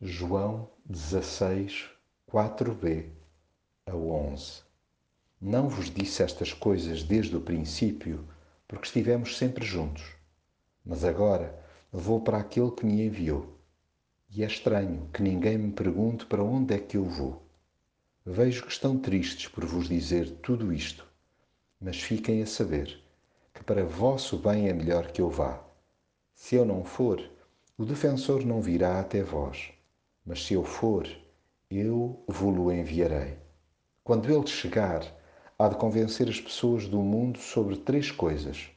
[0.00, 1.90] João 16,
[2.30, 3.06] 4b
[3.84, 4.62] a 11
[5.40, 8.24] Não vos disse estas coisas desde o princípio,
[8.68, 10.04] porque estivemos sempre juntos.
[10.86, 13.58] Mas agora vou para aquele que me enviou.
[14.30, 17.42] E é estranho que ninguém me pergunte para onde é que eu vou.
[18.24, 21.04] Vejo que estão tristes por vos dizer tudo isto,
[21.80, 23.02] mas fiquem a saber
[23.52, 25.60] que para vosso bem é melhor que eu vá.
[26.32, 27.20] Se eu não for,
[27.76, 29.76] o defensor não virá até vós
[30.28, 31.08] mas se eu for,
[31.70, 33.38] eu vou-lo enviarei.
[34.04, 35.02] Quando ele chegar,
[35.58, 38.68] há de convencer as pessoas do mundo sobre três coisas: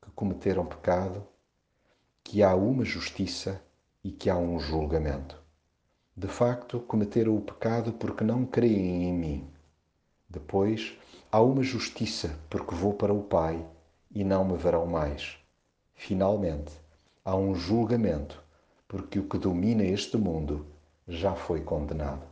[0.00, 1.26] que cometeram pecado,
[2.22, 3.60] que há uma justiça
[4.04, 5.42] e que há um julgamento.
[6.16, 9.50] De facto, cometeram o pecado porque não creem em mim.
[10.30, 10.96] Depois,
[11.32, 13.66] há uma justiça porque vou para o Pai
[14.12, 15.38] e não me verão mais.
[15.92, 16.72] Finalmente,
[17.24, 18.40] há um julgamento
[18.86, 20.64] porque o que domina este mundo
[21.06, 22.26] já foi condenado.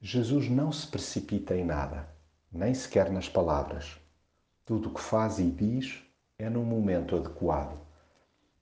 [0.00, 2.08] Jesus não se precipita em nada,
[2.52, 3.98] nem sequer nas palavras.
[4.64, 6.02] Tudo o que faz e diz
[6.38, 7.78] é no momento adequado.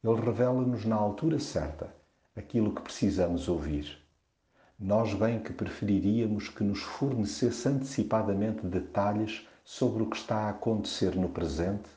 [0.03, 1.93] Ele revela-nos na altura certa
[2.34, 3.98] aquilo que precisamos ouvir.
[4.78, 11.17] Nós bem que preferiríamos que nos fornecesse antecipadamente detalhes sobre o que está a acontecer
[11.17, 11.89] no presente,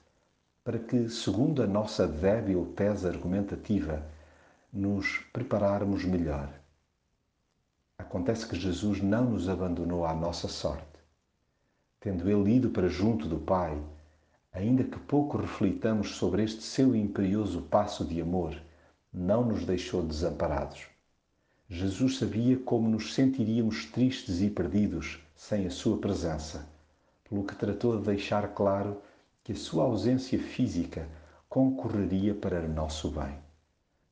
[0.64, 4.04] para que, segundo a nossa débil tese argumentativa,
[4.74, 6.59] nos prepararmos melhor.
[8.00, 10.88] Acontece que Jesus não nos abandonou à nossa sorte.
[12.00, 13.78] Tendo ele ido para junto do Pai,
[14.54, 18.56] ainda que pouco reflitamos sobre este seu imperioso passo de amor,
[19.14, 20.88] não nos deixou desamparados.
[21.68, 26.66] Jesus sabia como nos sentiríamos tristes e perdidos sem a sua presença,
[27.30, 29.02] pelo que tratou de deixar claro
[29.44, 31.06] que a sua ausência física
[31.50, 33.49] concorreria para nosso bem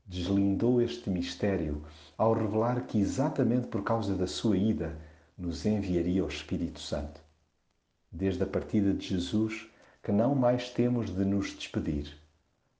[0.08, 1.84] deslindou este mistério
[2.18, 4.98] ao revelar que, exatamente por causa da sua ida,
[5.38, 7.22] nos enviaria o Espírito Santo.
[8.10, 9.70] Desde a partida de Jesus,
[10.02, 12.18] que não mais temos de nos despedir,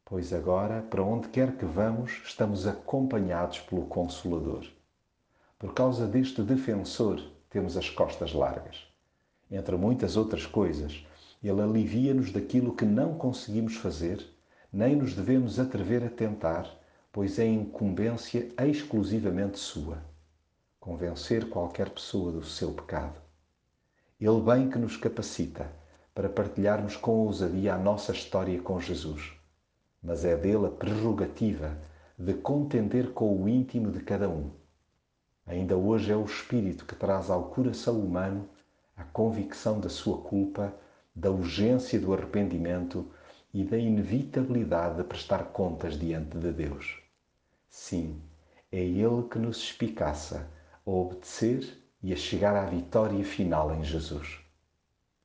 [0.06, 4.66] pois agora, para onde quer que vamos, estamos acompanhados pelo Consolador.
[5.60, 8.88] Por causa deste defensor, temos as costas largas.
[9.52, 11.06] Entre muitas outras coisas,
[11.44, 14.26] ele alivia-nos daquilo que não conseguimos fazer,
[14.72, 16.78] nem nos devemos atrever a tentar
[17.12, 20.02] pois é incumbência exclusivamente sua
[20.88, 23.20] convencer qualquer pessoa do seu pecado.
[24.18, 25.70] Ele bem que nos capacita
[26.16, 29.34] para partilharmos com ousadia a nossa história com Jesus,
[30.02, 31.78] mas é dele a prerrogativa
[32.18, 34.50] de contender com o íntimo de cada um.
[35.46, 38.48] Ainda hoje é o Espírito que traz ao coração humano
[38.96, 40.74] a convicção da sua culpa,
[41.14, 43.06] da urgência do arrependimento
[43.54, 47.02] e da inevitabilidade de prestar contas diante de Deus.
[47.70, 48.22] Sim,
[48.72, 50.50] é Ele que nos espicaça
[50.86, 54.47] a obedecer e a chegar à vitória final em Jesus.